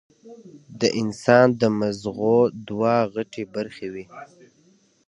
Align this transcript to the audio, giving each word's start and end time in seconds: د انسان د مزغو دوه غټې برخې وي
د 0.79 0.81
انسان 1.01 1.47
د 1.61 1.61
مزغو 1.79 2.37
دوه 2.67 2.95
غټې 3.13 3.43
برخې 3.53 3.87
وي 3.93 4.05